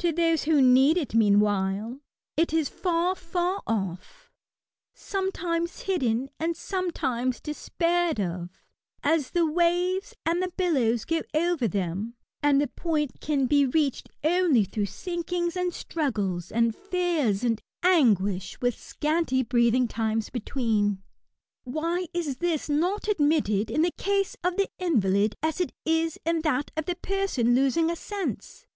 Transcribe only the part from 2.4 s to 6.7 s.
is far far off— sometimes hidden and